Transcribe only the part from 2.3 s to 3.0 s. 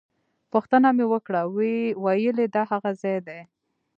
یې دا هغه